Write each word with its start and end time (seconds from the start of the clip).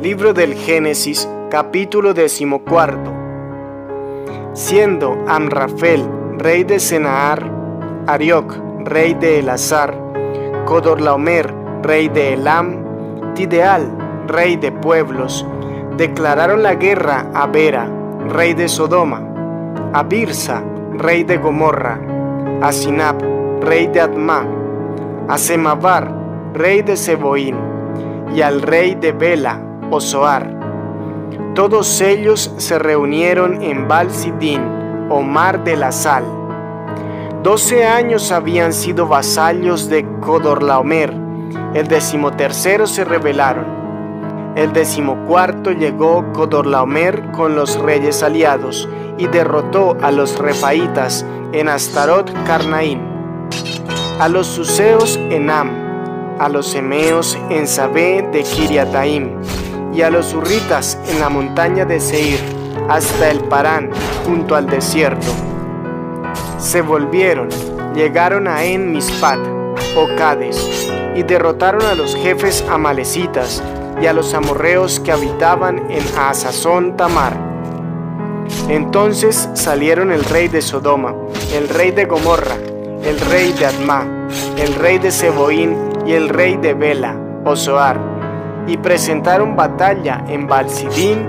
Libro 0.00 0.34
del 0.34 0.54
Génesis, 0.54 1.26
capítulo 1.50 2.12
decimocuarto. 2.12 3.14
Siendo 4.52 5.16
Amrafel, 5.26 6.06
rey 6.36 6.64
de 6.64 6.78
Senaar, 6.80 7.50
Arioc, 8.06 8.54
rey 8.84 9.14
de 9.14 9.38
Elazar, 9.38 9.96
Codorlaomer, 10.66 11.50
rey 11.82 12.08
de 12.08 12.34
Elam, 12.34 13.34
Tideal, 13.34 13.90
rey 14.26 14.56
de 14.56 14.70
pueblos, 14.70 15.46
declararon 15.96 16.62
la 16.62 16.74
guerra 16.74 17.30
a 17.32 17.46
Bera, 17.46 17.88
rey 18.28 18.52
de 18.52 18.68
Sodoma, 18.68 19.22
a 19.94 20.02
Birsa, 20.02 20.62
rey 20.92 21.24
de 21.24 21.38
Gomorra, 21.38 21.98
a 22.60 22.70
Sinab, 22.70 23.16
rey 23.62 23.86
de 23.86 24.02
Adma, 24.02 24.46
a 25.26 25.38
Semavar, 25.38 26.12
rey 26.52 26.82
de 26.82 26.98
Seboín, 26.98 27.56
y 28.34 28.42
al 28.42 28.60
rey 28.60 28.94
de 28.94 29.12
Bela, 29.12 29.65
Osoar. 29.90 30.56
Todos 31.54 32.00
ellos 32.00 32.52
se 32.58 32.78
reunieron 32.78 33.62
en 33.62 33.88
Balsidín, 33.88 34.60
o 35.08 35.22
mar 35.22 35.64
de 35.64 35.76
la 35.76 35.92
sal. 35.92 36.24
Doce 37.42 37.86
años 37.86 38.32
habían 38.32 38.72
sido 38.72 39.06
vasallos 39.06 39.88
de 39.88 40.04
Codorlaomer, 40.20 41.14
el 41.74 41.86
decimotercero 41.86 42.86
se 42.86 43.04
rebelaron. 43.04 43.64
El 44.56 44.72
decimocuarto 44.72 45.70
llegó 45.70 46.32
Codorlaomer 46.32 47.30
con 47.32 47.54
los 47.54 47.78
reyes 47.78 48.22
aliados 48.22 48.88
y 49.18 49.26
derrotó 49.28 49.96
a 50.02 50.10
los 50.10 50.38
refaitas 50.38 51.24
en 51.52 51.68
Astarot 51.68 52.32
Carnaín, 52.44 53.00
a 54.18 54.28
los 54.28 54.46
suseos 54.46 55.16
en 55.30 55.50
Am, 55.50 55.70
a 56.38 56.48
los 56.48 56.74
emeos 56.74 57.38
en 57.50 57.68
Sabé 57.68 58.28
de 58.32 58.42
Kiriataim 58.42 59.45
y 59.96 60.02
a 60.02 60.10
los 60.10 60.34
urritas 60.34 60.98
en 61.08 61.20
la 61.20 61.30
montaña 61.30 61.86
de 61.86 62.00
Seir, 62.00 62.38
hasta 62.88 63.30
el 63.30 63.40
Parán, 63.40 63.90
junto 64.26 64.54
al 64.54 64.66
desierto. 64.66 65.32
Se 66.58 66.82
volvieron, 66.82 67.48
llegaron 67.94 68.46
a 68.46 68.64
En 68.64 68.92
Mispat, 68.92 69.38
o 69.96 70.06
Cades, 70.18 70.90
y 71.14 71.22
derrotaron 71.22 71.82
a 71.82 71.94
los 71.94 72.14
jefes 72.14 72.62
amalecitas 72.68 73.62
y 74.00 74.06
a 74.06 74.12
los 74.12 74.34
amorreos 74.34 75.00
que 75.00 75.12
habitaban 75.12 75.90
en 75.90 76.04
Asazón 76.18 76.98
Tamar. 76.98 77.34
Entonces 78.68 79.48
salieron 79.54 80.12
el 80.12 80.24
rey 80.24 80.48
de 80.48 80.60
Sodoma, 80.60 81.14
el 81.54 81.70
rey 81.70 81.90
de 81.92 82.04
Gomorra, 82.04 82.56
el 83.02 83.18
rey 83.18 83.52
de 83.52 83.64
Adma, 83.64 84.06
el 84.58 84.74
rey 84.74 84.98
de 84.98 85.10
Seboín 85.10 85.74
y 86.04 86.12
el 86.12 86.28
rey 86.28 86.56
de 86.56 86.74
Bela, 86.74 87.16
Osoar, 87.44 88.15
y 88.66 88.76
presentaron 88.76 89.56
batalla 89.56 90.24
en 90.28 90.46
Balsidín 90.46 91.26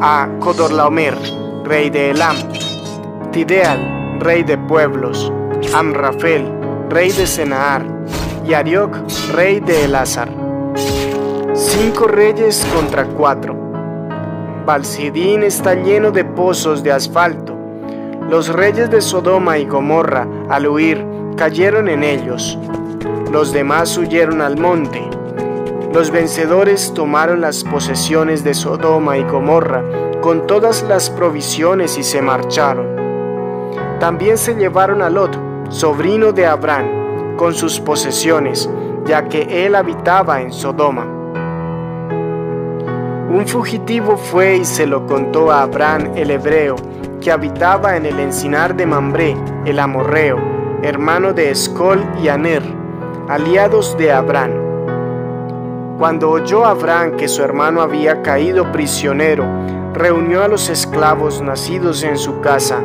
a 0.00 0.28
Codorlaomer, 0.40 1.16
rey 1.64 1.90
de 1.90 2.10
Elam, 2.10 2.36
Tideal, 3.32 4.18
rey 4.20 4.42
de 4.42 4.58
pueblos, 4.58 5.32
Amrafel, 5.74 6.50
rey 6.88 7.10
de 7.12 7.26
Senaar, 7.26 7.84
y 8.46 8.54
Arioc, 8.54 8.96
rey 9.32 9.60
de 9.60 9.84
Elazar. 9.84 10.28
Cinco 11.54 12.08
reyes 12.08 12.66
contra 12.74 13.04
cuatro. 13.04 13.54
Balsidín 14.66 15.42
está 15.42 15.74
lleno 15.74 16.10
de 16.10 16.24
pozos 16.24 16.82
de 16.82 16.92
asfalto. 16.92 17.56
Los 18.28 18.48
reyes 18.48 18.90
de 18.90 19.00
Sodoma 19.00 19.58
y 19.58 19.66
Gomorra, 19.66 20.26
al 20.48 20.66
huir, 20.66 21.04
cayeron 21.36 21.88
en 21.88 22.02
ellos. 22.02 22.58
Los 23.30 23.52
demás 23.52 23.96
huyeron 23.96 24.40
al 24.40 24.56
monte. 24.56 25.08
Los 25.92 26.12
vencedores 26.12 26.94
tomaron 26.94 27.40
las 27.40 27.64
posesiones 27.64 28.44
de 28.44 28.54
Sodoma 28.54 29.18
y 29.18 29.24
Gomorra 29.24 29.82
con 30.20 30.46
todas 30.46 30.84
las 30.84 31.10
provisiones 31.10 31.98
y 31.98 32.04
se 32.04 32.22
marcharon. 32.22 32.86
También 33.98 34.38
se 34.38 34.54
llevaron 34.54 35.02
a 35.02 35.10
Lot, 35.10 35.36
sobrino 35.68 36.30
de 36.30 36.46
Abraham, 36.46 37.36
con 37.36 37.54
sus 37.54 37.80
posesiones, 37.80 38.70
ya 39.04 39.28
que 39.28 39.66
él 39.66 39.74
habitaba 39.74 40.40
en 40.40 40.52
Sodoma. 40.52 41.06
Un 43.28 43.44
fugitivo 43.48 44.16
fue 44.16 44.58
y 44.58 44.64
se 44.64 44.86
lo 44.86 45.06
contó 45.06 45.50
a 45.50 45.62
Abraham 45.62 46.12
el 46.14 46.30
hebreo, 46.30 46.76
que 47.20 47.32
habitaba 47.32 47.96
en 47.96 48.06
el 48.06 48.20
encinar 48.20 48.76
de 48.76 48.86
Mambré, 48.86 49.36
el 49.64 49.80
amorreo, 49.80 50.38
hermano 50.82 51.32
de 51.32 51.50
Escol 51.50 52.00
y 52.22 52.28
Aner, 52.28 52.62
aliados 53.28 53.98
de 53.98 54.12
Abraham. 54.12 54.69
Cuando 56.00 56.30
oyó 56.30 56.64
Abraham 56.64 57.18
que 57.18 57.28
su 57.28 57.42
hermano 57.42 57.82
había 57.82 58.22
caído 58.22 58.72
prisionero, 58.72 59.44
reunió 59.92 60.42
a 60.42 60.48
los 60.48 60.70
esclavos 60.70 61.42
nacidos 61.42 62.02
en 62.04 62.16
su 62.16 62.40
casa, 62.40 62.82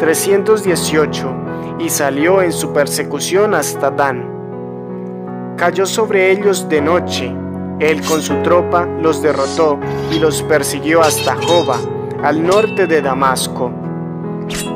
318, 0.00 1.32
y 1.78 1.88
salió 1.88 2.42
en 2.42 2.50
su 2.50 2.72
persecución 2.72 3.54
hasta 3.54 3.92
Dan. 3.92 5.54
Cayó 5.56 5.86
sobre 5.86 6.32
ellos 6.32 6.68
de 6.68 6.80
noche, 6.80 7.32
él 7.78 8.04
con 8.04 8.20
su 8.20 8.42
tropa 8.42 8.84
los 9.00 9.22
derrotó 9.22 9.78
y 10.10 10.18
los 10.18 10.42
persiguió 10.42 11.02
hasta 11.02 11.36
Joba, 11.36 11.78
al 12.24 12.44
norte 12.44 12.88
de 12.88 13.00
Damasco. 13.00 13.70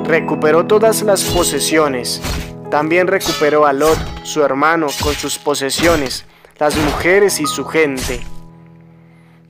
Recuperó 0.05 0.65
todas 0.65 1.03
las 1.03 1.25
posesiones. 1.25 2.22
También 2.71 3.09
recuperó 3.09 3.67
a 3.67 3.72
Lot, 3.72 3.99
su 4.22 4.45
hermano, 4.45 4.87
con 5.03 5.12
sus 5.15 5.39
posesiones, 5.39 6.25
las 6.60 6.76
mujeres 6.76 7.41
y 7.41 7.47
su 7.47 7.65
gente. 7.65 8.21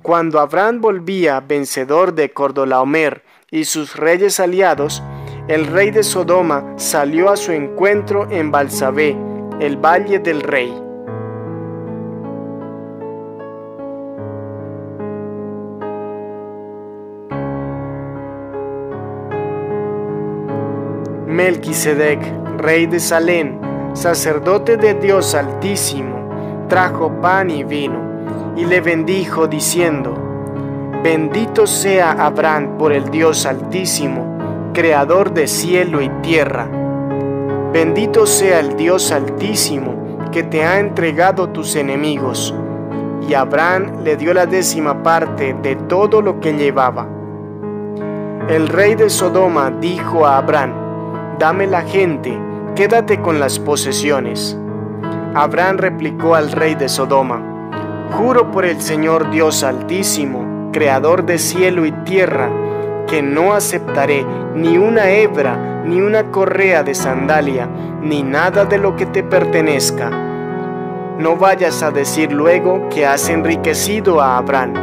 Cuando 0.01 0.39
Abraham 0.39 0.81
volvía 0.81 1.41
vencedor 1.41 2.15
de 2.15 2.33
Cordolaomer 2.33 3.25
y 3.51 3.65
sus 3.65 3.97
reyes 3.97 4.39
aliados, 4.39 5.03
el 5.49 5.67
rey 5.67 5.91
de 5.91 6.05
Sodoma 6.05 6.75
salió 6.77 7.29
a 7.29 7.37
su 7.37 7.51
encuentro 7.51 8.31
en 8.31 8.53
Balsabé, 8.53 9.17
el 9.59 9.77
valle 9.77 10.21
del 10.21 10.41
rey. 10.41 10.73
Melquisedec, 21.27 22.21
rey 22.59 22.87
de 22.87 23.01
Salem, 23.01 23.59
sacerdote 23.95 24.77
de 24.77 24.95
Dios 24.95 25.35
Altísimo, 25.35 26.20
trajo 26.71 27.11
pan 27.21 27.51
y 27.51 27.65
vino, 27.65 27.99
y 28.57 28.65
le 28.65 28.81
bendijo 28.81 29.49
diciendo, 29.49 30.15
Bendito 31.03 31.67
sea 31.67 32.13
Abraham 32.13 32.79
por 32.79 32.93
el 32.93 33.11
Dios 33.11 33.45
Altísimo, 33.45 34.39
creador 34.73 35.35
de 35.35 35.49
cielo 35.49 36.01
y 36.01 36.09
tierra. 36.23 36.69
Bendito 37.73 38.25
sea 38.25 38.61
el 38.61 38.77
Dios 38.77 39.11
Altísimo, 39.11 40.19
que 40.31 40.45
te 40.45 40.65
ha 40.65 40.79
entregado 40.79 41.49
tus 41.49 41.75
enemigos. 41.75 42.55
Y 43.29 43.35
Abraham 43.35 44.05
le 44.05 44.17
dio 44.17 44.33
la 44.33 44.47
décima 44.47 45.03
parte 45.03 45.57
de 45.63 45.75
todo 45.75 46.23
lo 46.23 46.39
que 46.39 46.53
llevaba. 46.53 47.09
El 48.49 48.69
rey 48.69 48.95
de 48.95 49.11
Sodoma 49.11 49.73
dijo 49.81 50.25
a 50.25 50.39
Abraham, 50.39 50.73
dame 51.39 51.67
la 51.67 51.83
gente, 51.83 52.39
quédate 52.77 53.21
con 53.21 53.41
las 53.41 53.59
posesiones. 53.59 54.57
Abraham 55.35 55.79
replicó 55.79 56.35
al 56.35 56.51
rey 56.51 56.75
de 56.75 56.89
Sodoma, 56.89 57.41
Juro 58.11 58.51
por 58.51 58.65
el 58.65 58.81
Señor 58.81 59.31
Dios 59.31 59.63
Altísimo, 59.63 60.71
Creador 60.73 61.25
de 61.25 61.39
cielo 61.39 61.87
y 61.87 61.93
tierra, 61.93 62.51
que 63.07 63.23
no 63.23 63.55
aceptaré 63.55 64.27
ni 64.57 64.77
una 64.77 65.11
hebra, 65.11 65.83
ni 65.85 66.01
una 66.01 66.33
correa 66.33 66.83
de 66.83 66.97
sandalia, 66.97 67.69
ni 68.03 68.25
nada 68.25 68.65
de 68.65 68.79
lo 68.79 68.97
que 68.97 69.07
te 69.07 69.23
pertenezca. 69.23 70.11
No 71.19 71.37
vayas 71.37 71.85
a 71.85 71.93
decir 71.93 72.33
luego 72.33 72.89
que 72.89 73.07
has 73.07 73.29
enriquecido 73.29 74.21
a 74.21 74.37
Abraham. 74.37 74.75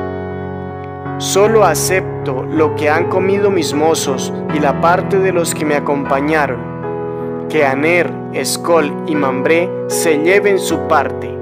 Solo 1.18 1.66
acepto 1.66 2.44
lo 2.44 2.74
que 2.76 2.90
han 2.90 3.10
comido 3.10 3.52
mis 3.52 3.74
mozos 3.74 4.34
y 4.56 4.60
la 4.60 4.80
parte 4.80 5.20
de 5.20 5.34
los 5.34 5.54
que 5.54 5.66
me 5.66 5.76
acompañaron. 5.76 6.77
Que 7.50 7.66
Aner, 7.66 8.12
Escol 8.34 8.94
y 9.08 9.16
Mambré 9.16 9.70
se 9.88 10.18
lleven 10.18 10.60
su 10.60 10.80
parte 10.88 11.37